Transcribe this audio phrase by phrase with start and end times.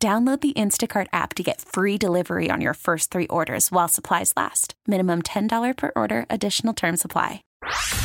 [0.00, 4.32] Download the Instacart app to get free delivery on your first three orders while supplies
[4.36, 4.74] last.
[4.86, 7.42] Minimum $10 per order, additional term supply.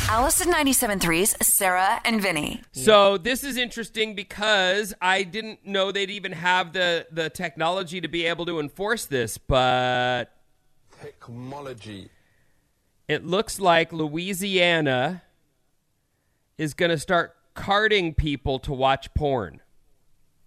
[0.08, 2.62] Allison 97.3's Sarah and Vinny.
[2.72, 8.08] So this is interesting because I didn't know they'd even have the, the technology to
[8.08, 10.32] be able to enforce this, but
[11.00, 12.10] Technology.
[13.06, 15.22] it looks like Louisiana
[16.58, 19.60] is going to start carding people to watch porn.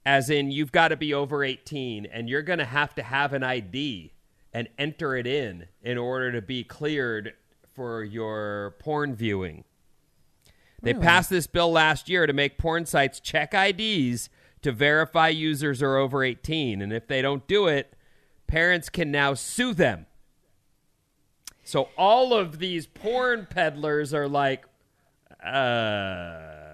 [0.07, 3.33] As in, you've got to be over 18 and you're going to have to have
[3.33, 4.13] an ID
[4.53, 7.33] and enter it in in order to be cleared
[7.75, 9.65] for your porn viewing.
[10.81, 14.29] They passed this bill last year to make porn sites check IDs
[14.61, 16.81] to verify users are over 18.
[16.81, 17.93] And if they don't do it,
[18.47, 20.05] parents can now sue them.
[21.65, 24.67] So all of these porn peddlers are like,
[25.43, 26.66] uh,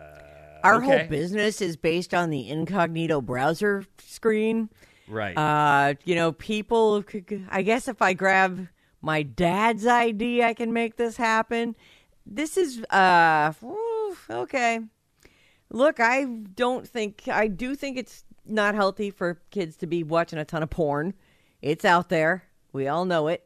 [0.64, 0.86] Our okay.
[0.86, 4.69] whole business is based on the incognito browser screen.
[5.08, 5.38] right.
[5.38, 7.03] Uh, you know, people.
[7.50, 8.67] I guess if I grab
[9.02, 11.75] my dad's ID, I can make this happen.
[12.25, 13.52] This is uh,
[14.30, 14.80] okay.
[15.69, 20.39] Look, I don't think I do think it's not healthy for kids to be watching
[20.39, 21.14] a ton of porn.
[21.61, 22.44] It's out there.
[22.72, 23.44] We all know it.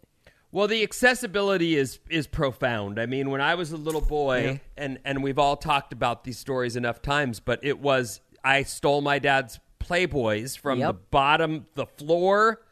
[0.57, 2.99] Well, the accessibility is is profound.
[2.99, 6.39] I mean, when I was a little boy, and and we've all talked about these
[6.39, 11.85] stories enough times, but it was I stole my dad's Playboys from the bottom, the
[11.85, 12.63] floor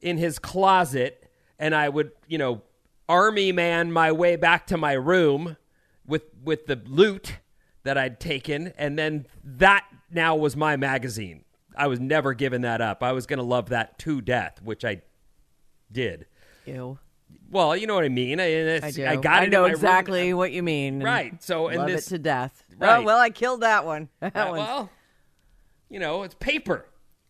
[0.00, 2.62] in his closet, and I would, you know,
[3.06, 5.58] army man my way back to my room
[6.06, 7.36] with with the loot
[7.82, 11.44] that I'd taken, and then that now was my magazine.
[11.76, 13.02] I was never giving that up.
[13.02, 15.02] I was going to love that to death, which I
[15.92, 16.24] did.
[16.64, 16.98] Ew.
[17.50, 18.38] Well, you know what I mean.
[18.40, 19.04] I, I do.
[19.06, 19.74] I got in know my room.
[19.74, 21.02] exactly what you mean.
[21.02, 21.42] Right.
[21.42, 22.62] So, and love this, it to death.
[22.78, 22.98] Right.
[22.98, 24.08] Oh, well, I killed that one.
[24.20, 24.90] That one well,
[25.88, 26.86] you know, it's paper.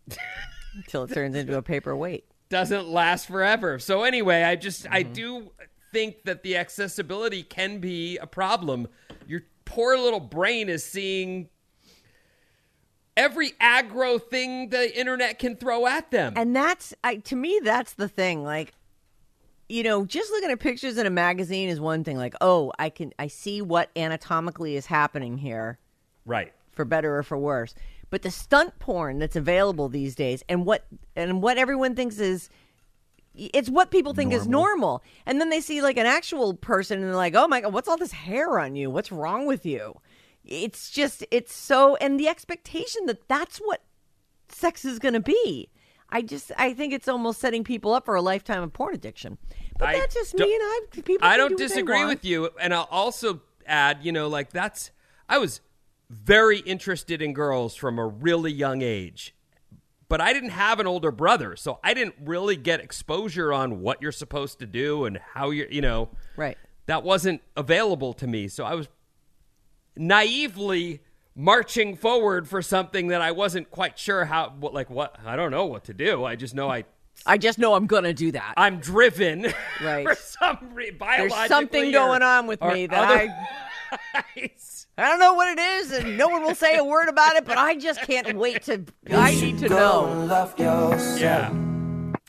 [0.77, 2.25] until it turns into a paperweight.
[2.51, 3.79] Doesn't last forever.
[3.79, 5.13] So anyway, I just I Mm-hmm.
[5.15, 5.51] do
[5.93, 8.89] think that the accessibility can be a problem.
[9.27, 11.49] Your poor little brain is seeing
[13.17, 16.33] every aggro thing the internet can throw at them.
[16.37, 18.45] And that's I to me that's the thing.
[18.45, 18.73] Like
[19.71, 22.17] you know, just looking at pictures in a magazine is one thing.
[22.17, 25.79] Like, oh, I can I see what anatomically is happening here,
[26.27, 26.53] right.
[26.73, 27.75] for better or for worse.
[28.11, 32.51] But the stunt porn that's available these days, and what and what everyone thinks is,
[33.37, 35.05] it's what people think is normal.
[35.25, 37.89] And then they see like an actual person, and they're like, oh my god, what's
[37.89, 38.91] all this hair on you?
[38.91, 39.95] What's wrong with you?
[40.45, 43.83] It's just it's so, and the expectation that that's what
[44.49, 45.69] sex is going to be.
[46.13, 49.39] I just I think it's almost setting people up for a lifetime of porn addiction.
[49.79, 51.27] But I that's just me, and I people.
[51.27, 54.91] I don't do disagree with you, and I'll also add, you know, like that's
[55.29, 55.61] I was
[56.11, 59.35] very interested in girls from a really young age,
[60.09, 64.03] but I didn't have an older brother, so I didn't really get exposure on what
[64.03, 66.59] you're supposed to do and how you're, you know, Right.
[66.87, 68.89] That wasn't available to me, so I was
[69.97, 71.03] naively
[71.35, 75.51] marching forward for something that I wasn't quite sure how, what, like what I don't
[75.51, 76.25] know what to do.
[76.25, 76.85] I just know I.
[77.27, 78.55] I just know I'm going to do that.
[78.57, 79.53] I'm driven
[79.83, 80.07] Right.
[80.09, 80.97] for some reason.
[80.99, 83.47] There's something going on with me that I
[84.97, 87.45] I don't know what it is, and no one will say a word about it.
[87.45, 88.85] But I just can't wait to.
[89.11, 90.27] I need to know.
[91.19, 91.53] Yeah.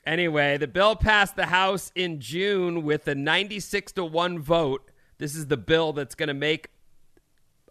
[0.06, 4.90] Anyway, the bill passed the House in June with a 96 to 1 vote.
[5.20, 6.70] This is the bill that's going to make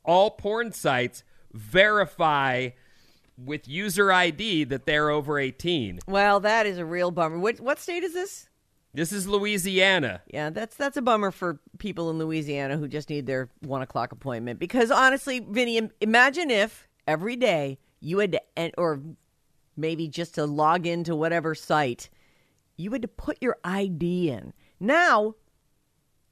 [0.05, 2.71] all porn sites verify
[3.37, 6.01] with user ID that they're over 18.
[6.07, 7.39] Well, that is a real bummer.
[7.39, 8.49] What what state is this?
[8.93, 10.23] This is Louisiana.
[10.27, 14.13] Yeah, that's that's a bummer for people in Louisiana who just need their one o'clock
[14.13, 14.59] appointment.
[14.59, 19.01] Because honestly, Vinny, imagine if every day you had to, en- or
[19.77, 22.11] maybe just to log into whatever site,
[22.77, 24.53] you had to put your ID in.
[24.81, 25.37] Now,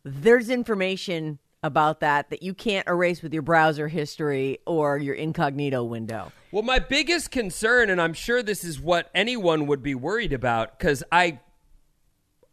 [0.03, 5.83] there's information about that that you can't erase with your browser history or your incognito
[5.83, 6.33] window.
[6.53, 10.79] Well, my biggest concern, and I'm sure this is what anyone would be worried about,
[10.79, 11.41] because I,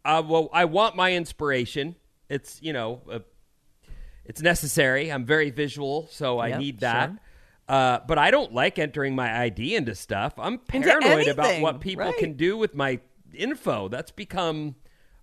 [0.04, 1.96] uh, well, I want my inspiration.
[2.28, 3.20] It's you know, uh,
[4.24, 5.10] it's necessary.
[5.12, 7.10] I'm very visual, so I Yep, need that.
[7.10, 7.18] sure.
[7.68, 10.34] Uh, but I don't like entering my ID into stuff.
[10.38, 12.16] I'm paranoid about what people right.
[12.16, 13.00] can do with my
[13.34, 13.88] info.
[13.88, 14.76] That's become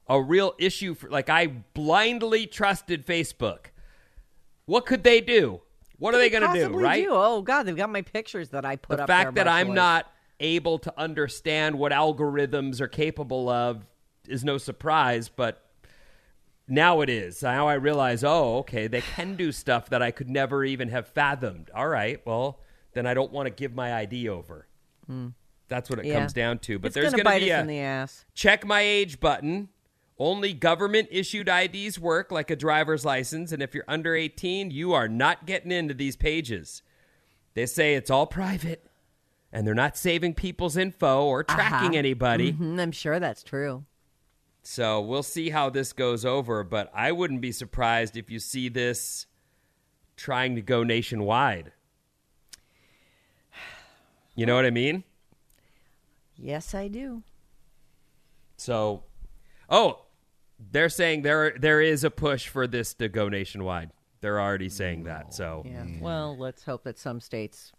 [0.07, 3.67] a real issue for like I blindly trusted Facebook.
[4.65, 5.61] What could they do?
[5.99, 7.07] What are they going to do, right?
[7.09, 9.07] Oh God, they've got my pictures that I put up.
[9.07, 9.75] the fact that I'm more.
[9.75, 13.85] not able to understand what algorithms are capable of
[14.27, 15.65] is no surprise, but
[16.67, 17.41] now it is.
[17.41, 21.07] Now I realize, oh, okay, they can do stuff that I could never even have
[21.07, 21.69] fathomed.
[21.73, 22.59] All right, well,
[22.93, 24.67] then I don't want to give my ID over.
[25.07, 25.29] Hmm.
[25.67, 26.05] That's what it.
[26.05, 26.19] Yeah.
[26.19, 26.79] comes down to.
[26.79, 28.25] But it's there's going to be a in the ass.
[28.33, 29.69] check my age button.
[30.19, 34.93] Only government issued IDs work like a driver's license, and if you're under 18, you
[34.93, 36.83] are not getting into these pages.
[37.55, 38.85] They say it's all private
[39.51, 41.97] and they're not saving people's info or tracking Uh-huh.
[41.97, 42.53] anybody.
[42.53, 43.85] Mhm, I'm sure that's true.
[44.63, 48.69] So we'll see how this goes over, but I wouldn't be surprised if you see
[48.69, 49.27] this
[50.15, 51.71] trying to go nationwide.
[54.35, 55.03] You know what I mean?
[56.35, 57.21] Yes, I do.
[58.57, 59.03] So,
[59.69, 60.01] oh,
[60.71, 63.91] they're saying there there is a push for this to go nationwide.
[64.21, 65.33] They're already saying that.
[65.33, 65.83] So, Yeah.
[65.99, 67.73] Well, let's hope that some states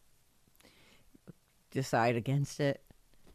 [1.71, 2.83] decide against it.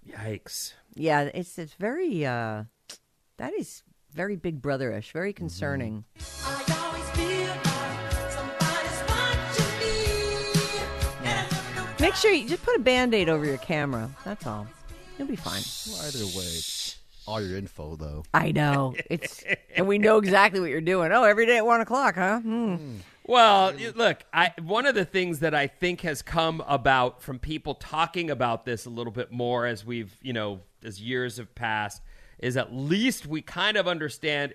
[0.07, 0.73] yikes.
[0.95, 2.63] Yeah, it's it's very uh
[3.37, 6.03] that is very big brotherish, very concerning.
[11.99, 14.09] Make sure you just put a band-aid over your camera.
[14.23, 14.65] That's all.
[15.17, 15.61] You'll be fine.
[16.07, 16.59] Either way,
[17.29, 18.23] all your info though.
[18.33, 18.95] I know.
[19.09, 19.43] It's
[19.75, 21.11] and we know exactly what you're doing.
[21.11, 22.39] Oh, every day at one o'clock, huh?
[22.39, 22.95] Hmm.
[23.25, 27.75] Well, look, I one of the things that I think has come about from people
[27.75, 32.01] talking about this a little bit more as we've, you know, as years have passed
[32.39, 34.53] is at least we kind of understand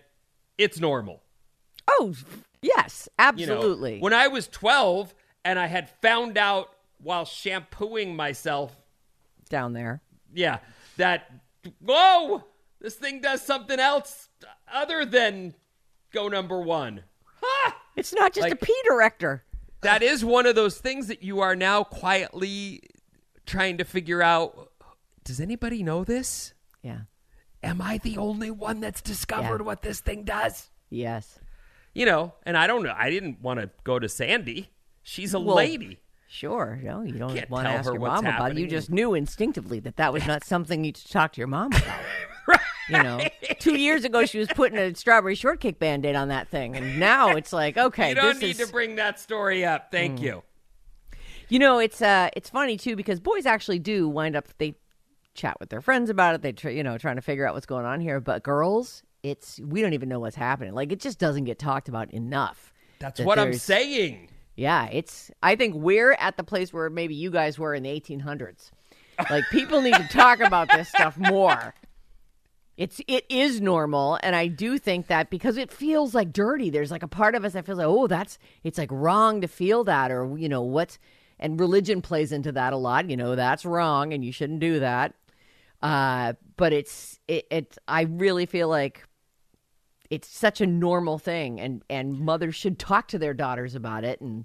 [0.59, 1.23] it's normal.
[1.89, 2.15] Oh,
[2.63, 4.01] yes, You know, absolutely.
[4.01, 8.75] when I was 12 and I had found out while shampooing myself
[9.51, 10.01] Down there.
[10.33, 10.59] yeah,
[10.97, 11.31] that
[11.81, 12.43] whoa,
[12.85, 14.29] this thing does something else
[14.71, 15.55] other than
[16.13, 17.03] go number one.
[17.41, 17.77] Ha!
[17.97, 19.43] It's not just a Like- P director.
[19.81, 22.83] That is one of those things that you are now quietly
[23.47, 24.71] trying to figure out.
[25.25, 26.53] Does anybody know this?
[26.83, 27.01] Yeah.
[27.63, 29.67] Am I the only one that's discovered Yeah.
[29.67, 30.69] what this thing does?
[30.91, 31.39] Yes.
[31.95, 32.95] You know, and I don't know.
[32.97, 34.71] I didn't want to go to Sandy.
[35.03, 36.01] She's a Well, lady.
[36.29, 36.81] Sure.
[36.83, 38.59] No, you don't want to ask her your mom about it.
[38.59, 41.73] You just knew instinctively that that was not something you should talk to your mom
[41.73, 42.01] about.
[42.89, 43.21] You know,
[43.59, 47.31] two years ago she was putting a strawberry shortcake band-aid on that thing, and now
[47.31, 48.61] it's like, okay, you don't need is.
[48.61, 48.67] Mm.
[48.67, 49.91] to bring that story up.
[49.91, 50.43] Thank you.
[51.49, 54.75] you know, it's uh, it's funny too because boys actually do wind up they
[55.35, 56.43] chat with their friends about it.
[56.43, 58.21] They try, you know, trying to figure out what's going on here.
[58.21, 60.75] But girls, it's we don't even know what's happening.
[60.75, 62.73] Like it just doesn't get talked about enough.
[63.01, 64.29] That's that what I'm saying.
[64.57, 65.31] Yeah, it's.
[65.43, 68.71] I think we're at the place where maybe you guys were in the 1800s.
[69.31, 71.75] Like people need to talk about this stuff more.
[72.77, 76.71] It's it is normal, and I do think that because it feels like dirty.
[76.71, 79.49] There's like a part of us that feels like, oh, that's it's like wrong to
[79.49, 80.99] feel that, or you know what's.
[81.39, 83.11] And religion plays into that a lot.
[83.11, 85.15] You know that's wrong, and you shouldn't do that.
[85.83, 87.79] Uh, but it's it, it.
[87.87, 89.05] I really feel like
[90.11, 94.21] it's such a normal thing and and mothers should talk to their daughters about it
[94.21, 94.45] and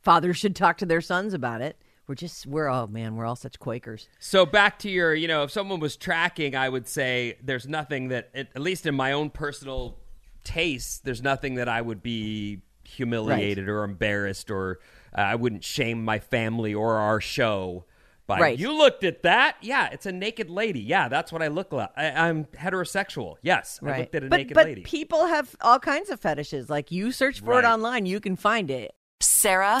[0.00, 3.36] fathers should talk to their sons about it we're just we're oh man we're all
[3.36, 7.36] such quakers So back to your, you know, if someone was tracking, I would say
[7.42, 9.98] there's nothing that, at at least in my own personal
[10.44, 14.80] taste, there's nothing that I would be humiliated or embarrassed or
[15.16, 17.84] uh, I wouldn't shame my family or our show.
[18.26, 18.58] By Right.
[18.58, 20.80] you looked at that, yeah, it's a naked lady.
[20.80, 21.90] Yeah, that's what I look like.
[21.94, 23.36] I, I'm heterosexual.
[23.42, 24.80] Yes, I looked at a but naked but lady.
[24.80, 27.64] people have all kinds of fetishes like you search for Right.
[27.64, 29.80] it online you can find it Sarah